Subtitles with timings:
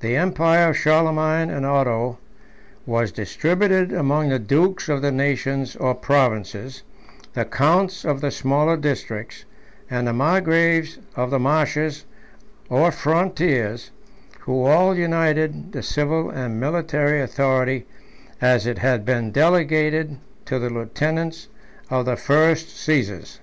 [0.00, 2.18] The empire of Charlemagne and Otho
[2.86, 6.82] was distributed among the dukes of the nations or provinces,
[7.34, 9.44] the counts of the smaller districts,
[9.88, 12.04] and the margraves of the marches
[12.68, 13.92] or frontiers,
[14.40, 17.86] who all united the civil and military authority
[18.40, 21.46] as it had been delegated to the lieutenants
[21.90, 23.38] of the first Caesars.